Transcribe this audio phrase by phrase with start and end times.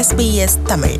[0.00, 0.98] SBS Tamil.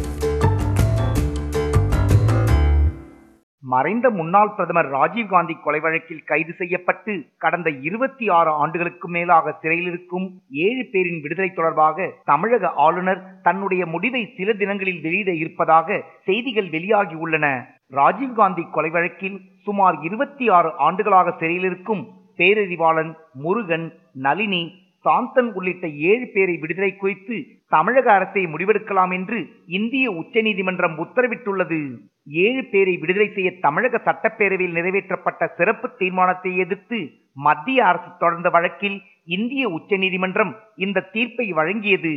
[3.63, 10.27] மறைந்த முன்னாள் பிரதமர் ராஜீவ்காந்தி கொலை வழக்கில் கைது செய்யப்பட்டு கடந்த இருபத்தி ஆறு ஆண்டுகளுக்கு மேலாக சிறையில் இருக்கும்
[10.61, 17.47] ஏழு பேரின் விடுதலை தொடர்பாக தமிழக ஆளுநர் தன்னுடைய முடிவை சில தினங்களில் வெளியிட இருப்பதாக செய்திகள் வெளியாகியுள்ளன
[17.93, 22.03] ராஜீவ்காந்தி கொலை வழக்கில் சுமார் இருபத்தி ஆறு ஆண்டுகளாக சிறையில் இருக்கும்
[22.39, 23.13] பேரறிவாளன்
[23.43, 23.89] முருகன்
[24.19, 24.63] நளினி
[25.05, 27.37] சாந்தன் உள்ளிட்ட ஏழு பேரை விடுதலை குறித்து
[27.75, 29.39] தமிழக அரசை முடிவெடுக்கலாம் என்று
[29.79, 31.81] இந்திய உச்சநீதிமன்றம் உத்தரவிட்டுள்ளது.
[32.47, 36.99] ஏழு பேரை விடுதலை செய்ய தமிழக சட்டப்பேரவையில் நிறைவேற்றப்பட்ட சிறப்பு தீர்மானத்தை எதிர்த்து
[37.47, 38.99] மத்திய அரசு தொடர்ந்த வழக்கில்
[39.37, 42.15] இந்திய உச்சநீதிமன்றம் இந்த தீர்ப்பை வழங்கியது.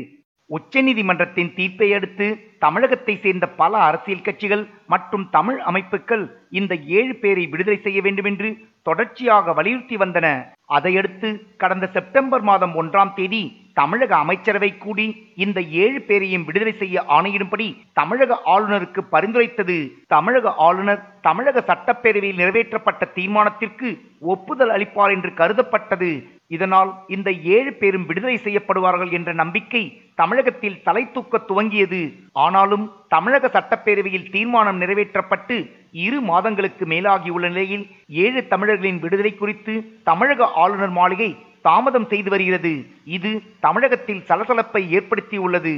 [0.50, 2.26] உச்சநீதிமன்றத்தின் தீர்ப்பை அடுத்து
[2.60, 6.26] தமிழகத்தை சேர்ந்த பல அரசியல் கட்சிகள் மற்றும் தமிழ் அமைப்புகள்
[6.60, 8.50] இந்த ஏழு பேரை விடுதலை செய்ய வேண்டும் என்று
[8.82, 10.28] தொடர்ச்சியாக வலியுறுத்தி வந்தன.
[10.70, 13.44] அதையடுத்து கடந்த செப்டம்பர் மாதம் ஒன்றாம் தேதி
[13.80, 15.06] தமிழக அமைச்சரவை கூடி
[15.36, 19.78] இந்த ஏழு பேரையும் விடுதலை செய்ய ஆணையிடும்படி தமிழக ஆளுநருக்கு பரிந்துரைத்தது.
[20.08, 23.90] தமிழக ஆளுநர் தமிழக சட்டப்பேரவையில் நிறைவேற்றப்பட்ட தீர்மானத்திற்கு
[24.34, 26.12] ஒப்புதல் அளிப்பார் என்று கருதப்பட்டது.
[26.48, 29.84] இதனால் இந்த ஏழு பேரும் விடுதலை செய்யப்படுவார்கள் என்ற நம்பிக்கை
[30.22, 32.02] தமிழகத்தில் தலை தூக்க துவங்கியது.
[32.46, 35.56] ஆனாலும் தமிழக சட்டப்பேரவையில் தீர்மானம் நிறைவேற்றப்பட்டு
[36.06, 37.86] இரு மாதங்களுக்கு மேலாகியுள்ள நிலையில்
[38.26, 41.30] ஏழு தமிழர்களின் விடுதலை குறித்து தமிழக ஆளுநர் மாளிகை
[41.68, 42.72] தாமதம் செய்து வருகிறது.
[43.18, 43.32] இது
[43.66, 45.74] தமிழகத்தில் சலசலப்பை ஏற்படுத்தியுள்ளது.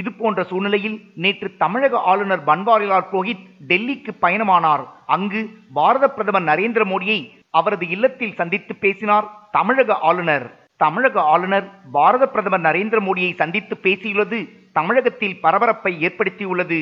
[0.00, 4.84] இது போன்ற சூழ்நிலையில் நேற்று தமிழக ஆளுநர் பன்வாரிலால் புரோஹித் டெல்லிக்கு பயணமானார்.
[5.06, 5.40] அங்கு
[5.78, 7.18] பாரத பிரதமர் நரேந்திர மோடியை
[7.50, 10.46] அவரது இல்லத்தில் சந்தித்து பேசினார் தமிழக ஆளுநர்.
[10.76, 14.40] தமிழக ஆளுநர் பாரத பிரதமர் நரேந்திர மோடியை சந்தித்து பேசியுள்ளது
[14.78, 16.80] தமிழகத்தில் பரபரப்பை ஏற்படுத்தியுள்ளது.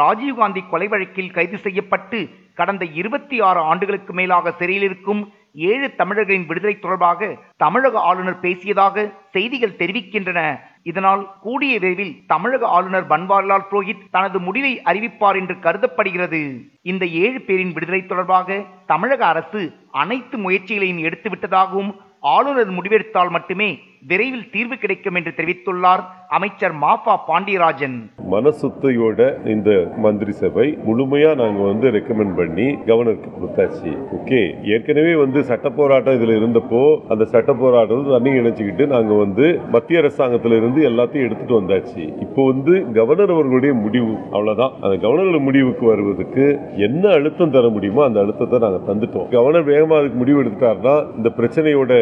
[0.00, 2.18] ராஜீவ்காந்தி கொலை வழக்கில் கைது செய்யப்பட்டு
[2.60, 5.20] கடந்த இருபத்தி ஆறு ஆண்டுகளுக்கு மேலாக சிறையில் இருக்கும்
[5.54, 10.40] ஏழு தமிழர்களின் விடுதலை தொடர்பாக தமிழக ஆளுநர் பேசியதாக செய்திகள் தெரிவிக்கின்றன.
[10.82, 16.42] இதனால் கூடிய விரைவில் தமிழக ஆளுநர் பன்வாரிலால் புரோஹித் தனது முடிவை அறிவிப்பார் என்று கருதப்படுகிறது.
[16.82, 23.70] இந்த ஏழு பேரின் விடுதலை தொடர்பாக தமிழக அரசு அனைத்து முயற்சிகளையும் எடுத்துவிட்டதாகவும் ஆளுநர் முடிவெடுத்தால் மட்டுமே
[24.06, 26.02] விரைவில் தீர்வு கிடைக்கும் என்று தெரிவித்துள்ளார்
[26.36, 27.96] அமைச்சர் மாஃபா பாண்டியராஜன்.
[28.34, 29.20] மனசுத்தையோட
[29.54, 29.70] இந்த
[30.04, 33.90] மந்திரி சபை முழுமையா நாங்க வந்து ரெக்கமெண்ட் பண்ணி கவர்னருக்கு கொடுத்தாச்சு.
[34.16, 34.40] ஓகே
[34.74, 36.82] ஏற்கனவே வந்து சட்ட போராட்டம் இதுல இருந்தப்போ
[37.14, 42.04] அந்த சட்ட போராட்டம் தண்ணி இணைச்சுக்கிட்டு நாங்க வந்து மத்திய அரசாங்கத்துல இருந்து எல்லாத்தையும் எடுத்துட்டு வந்தாச்சு.
[42.26, 44.72] இப்போ வந்து கவர்னர் அவர்களுடைய முடிவு அவ்வளவுதான்.
[44.84, 46.46] அந்த கவர்னர் முடிவுக்கு வருவதற்கு
[46.88, 49.28] என்ன அழுத்தம் தர முடியுமோ அந்த அழுத்தத்தை நாங்க தந்துட்டோம்.
[49.36, 51.92] கவர்னர் வேகமா அதுக்கு முடிவு எடுத்துட்டாருன்னா இந்த பிரச்சனையோட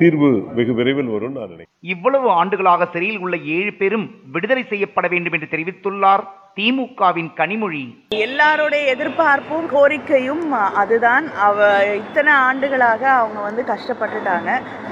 [0.00, 1.72] தீர்வு வெகு விரைவில் வரும் நான் நினைக்கிறேன்.
[1.94, 6.24] இவ்வளவு ஆண்டுகளாக சிறையில் உள்ள ஏழு பேரும் விடுதலை செய்யப்பட வேண்டும் என்று தெரிவித்துள்ளார்.
[6.58, 7.82] திமுகவின் கனிமொழி.
[8.08, 10.44] எல்லாருடைய எதிர்பார்ப்பும் கோரிக்கையும்
[10.82, 11.26] அதுதான்.
[11.46, 14.50] அவ இத்தனை ஆண்டுகளாக அவங்க வந்து கஷ்டப்பட்டுட்டாங்க.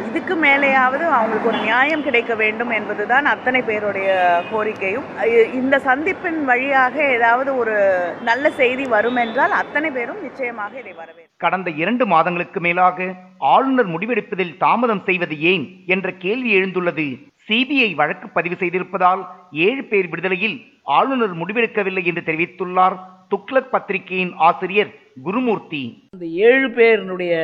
[0.09, 4.11] இதுக்கு மேலேயாவது அவங்களுக்கு ஒரு நியாயம் கிடைக்க வேண்டும் என்பதுதான் அத்தனை பேருடைய
[4.53, 5.07] கோரிக்கையும்.
[5.61, 7.77] இந்த சந்திப்பின் வழியாக ஏதாவது ஒரு
[8.31, 14.57] நல்ல செய்தி வரும் என்றால் அத்தனை பேரும் நிச்சயமாக இதை வரவேற்கும் கடந்த இரண்டு மாதங்களுக்கு மேலாக ஆளுநர் முடிவெடுப்பதில்
[14.57, 17.07] தாமதம் செய்வது ஏன் என்ற கேள்வி எழுந்துள்ளது.
[17.49, 19.23] சிபிஐ வழக்கு பதிவு செய்திருப்பதால்
[19.53, 22.97] ஏழு பேர் விடுதலையில் ஆளுநர் முடிவெடுக்கவில்லை என்று தெரிவித்துள்ளார்
[23.31, 24.91] துக்ளக் பத்திரிகையின் ஆசிரியர்
[25.23, 25.83] குருமூர்த்தி.
[26.11, 27.35] இந்த ஏழு பேரினுடைய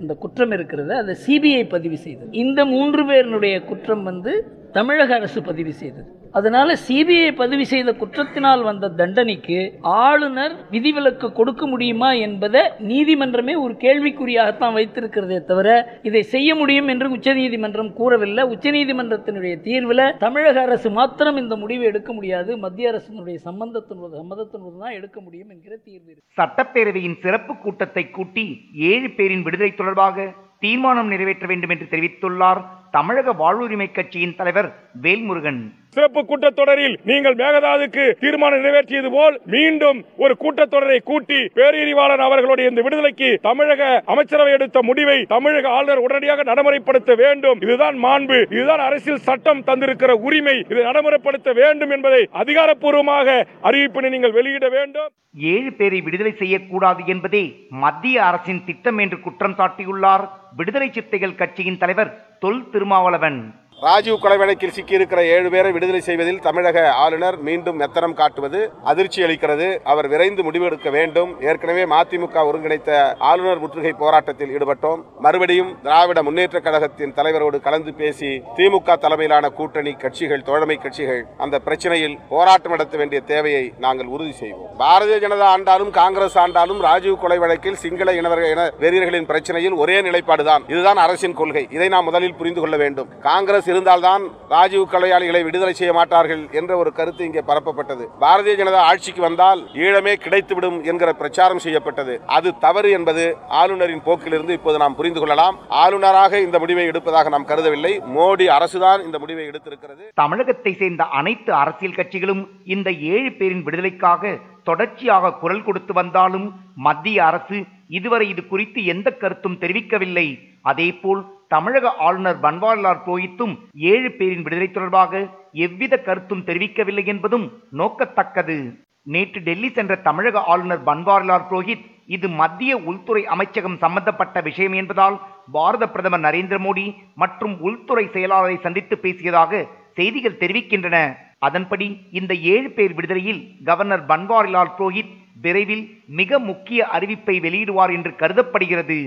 [0.00, 2.30] இந்த குற்றம் இருக்கிறது அதை சிபிஐ பதிவு செய்தது.
[2.44, 4.32] இந்த மூன்று பேரினுடைய குற்றம் வந்து
[4.76, 6.08] தமிழக அரசு பதிவு செய்தது.
[6.38, 9.58] அதனால சிபிஐ பதிவு செய்த குற்றத்தினால் வந்த தண்டனைக்கு
[10.06, 15.68] ஆளுநர் விதிவிலக்கு கொடுக்க முடியுமா என்பதை நீதிமன்றமே ஒரு கேள்விக்குறியாகத்தான் வைத்திருக்கிறதே தவிர
[16.08, 18.44] இதை செய்ய முடியும் என்று உச்சநீதிமன்றம் கூறவில்லை.
[18.54, 22.52] உச்சநீதிமன்றத்தினுடைய தீர்வில் தமிழக அரசு மாத்திரம் இந்த முடிவை எடுக்க முடியாது.
[22.64, 28.46] மத்திய அரசினுடைய சம்பந்தத்தினோடு சம்மதத்தினுடன் தான் எடுக்க முடியும் என்கிற தீர்வு சட்டப்பேரவையின் சிறப்பு கூட்டத்தை கூட்டி
[28.90, 30.26] ஏழு பேரின் விடுதலை தொடர்பாக
[30.64, 32.60] தீர்மானம் நிறைவேற்ற வேண்டும் என்று தெரிவித்துள்ளார்
[32.96, 34.68] தமிழக வாழ்வுரிமை கட்சியின் தலைவர்
[35.04, 35.58] வேல்முருகன்.
[35.96, 43.38] சிறப்பு கூட்டத்தொடரில் நீங்கள் மேகதாதுக்கு தீர்மானம் நிறைவேற்றியது போல் மீண்டும் ஒரு கூட்டத்தொடரை கூட்டி பேரறிவாளன் அவர்களுடைய இந்த விடுதலைக்கு
[43.48, 47.60] தமிழக அமைச்சரவை எடுத்த முடிவை தமிழக ஆளுநர் உடனடியாக நடைமுறைப்படுத்த வேண்டும்.
[47.66, 48.38] இதுதான் மாண்பு.
[48.56, 50.56] இதுதான் அரசியல் சட்டம் தந்திருக்கிற உரிமை.
[50.68, 55.10] இதை நடைமுறைப்படுத்த வேண்டும் என்பதை அதிகாரப்பூர்வமாக அறிவிப்பினை நீங்கள் வெளியிட வேண்டும்.
[55.54, 57.44] ஏழு பேரை விடுதலை செய்யக்கூடாது என்பதே
[57.84, 60.26] மத்திய அரசின் திட்டம் என்று குற்றம் சாட்டியுள்ளார்.
[60.56, 63.54] விடுதலை சிறுத்தைகள் கட்சியின் தலைவர் தொல் திருமாவளவன்.
[63.84, 69.66] ராஜீவ் கொலை வழக்கில் சிக்கியிருக்கிற ஏழு பேரை விடுதலை செய்வதில் தமிழக ஆளுநர் மீண்டும் மெத்தனம் காட்டுவது அதிர்ச்சி அளிக்கிறது.
[69.84, 71.30] அவர் விரைந்து முடிவெடுக்க வேண்டும்.
[71.40, 75.00] ஏற்கனவே மதிமுக ஒருங்கிணைத்த ஆளுநர் முற்றுகை போராட்டத்தில் ஈடுபட்டோம்.
[75.18, 82.16] மறுபடியும் திராவிட முன்னேற்ற கழகத்தின் தலைவரோடு கலந்து பேசி திமுக தலைமையிலான கூட்டணி கட்சிகள் தோழமை கட்சிகள் அந்த பிரச்சனையில்
[82.28, 84.72] போராட்டம் நடத்த வேண்டிய தேவையை நாங்கள் உறுதி செய்வோம்.
[84.78, 90.64] பாரதிய ஜனதா ஆண்டாலும் காங்கிரஸ் ஆண்டாலும் ராஜீவ் கொலை வழக்கில் சிங்கள இனவர்கள் இன வெறியர்களின் பிரச்சனையில் ஒரே நிலைப்பாடுதான்.
[90.66, 91.66] இதுதான் அரசின் கொள்கை.
[91.70, 93.08] இதை நாம் முதலில் புரிந்து கொள்ள வேண்டும்.
[93.20, 94.24] காங்கிரஸ் காங்கிரஸ் இருந்தால்தான்
[94.54, 98.04] ராஜீவ் கொலையாளிகளை விடுதலை செய்ய மாட்டார்கள் என்ற ஒரு கருத்து இங்கே பரப்பப்பட்டது.
[98.22, 102.14] பாரதிய ஜனதா ஆட்சிக்கு வந்தால் ஈழமே கிடைத்துவிடும் என்கிற பிரச்சாரம் செய்யப்பட்டது.
[102.36, 103.24] அது தவறு என்பது
[103.60, 105.56] ஆளுநரின் போக்கிலிருந்து இப்போது நாம் புரிந்து கொள்ளலாம்.
[105.82, 107.92] ஆளுநராக இந்த முடிவை எடுப்பதாக நாம் கருதவில்லை.
[108.16, 110.04] மோடி அரசுதான் இந்த முடிவை எடுத்திருக்கிறது.
[110.22, 112.44] தமிழகத்தை சேர்ந்த அனைத்து அரசியல் கட்சிகளும்
[112.76, 114.34] இந்த ஏழு பேரின் விடுதலைக்காக
[114.68, 116.46] தொடர்ச்சியாக குரல் கொடுத்து வந்தாலும்
[116.86, 117.58] மத்திய அரசு
[117.98, 120.28] இதுவரை இது குறித்து எந்த கருத்தும் தெரிவிக்கவில்லை.
[120.70, 123.54] அதேபோல் தமிழக ஆளுநர் பன்வாரிலால் புரோஹித்தும்
[123.92, 125.22] ஏழு பேரின் விடுதலை தொடர்பாக
[125.52, 128.56] எவ்வித கருத்தும் தெரிவிக்கவில்லை என்பதும் நோக்கத்தக்கது.
[129.02, 135.16] நேற்று டெல்லி சென்ற தமிழக ஆளுநர் பன்வாரிலால் புரோஹித் இது மத்திய உள்துறை அமைச்சகம் சம்பந்தப்பட்ட விஷயம் என்பதால்
[135.52, 139.62] பாரத பிரதமர் நரேந்திர மோடி மற்றும் உள்துறை செயலாளரை சந்தித்து பேசியதாக
[139.94, 140.96] செய்திகள் தெரிவிக்கின்றன.
[141.38, 148.98] அதன்படி இந்த ஏழு பேர் விடுதலையில் கவர்னர் பன்வாரிலால் புரோஹித் விரைவில் மிக முக்கிய அறிவிப்பை வெளியிடுவார் என்று கருதப்படுகிறது.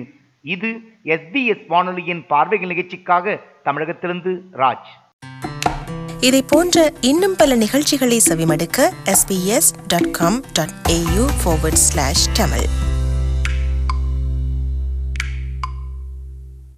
[0.41, 4.89] இது எஸ்பிஎஸ் வானொலியின் பார்வைகள் நிகழ்ச்சிக்காக தமிழகத்திலிருந்து ராஜ்.
[6.19, 12.78] இதை போன்ற இன்னும் பல நிகழ்ச்சிகளை செவிமடுக்க sbs.com.au forward ஸ்லாஷ் தமிழ்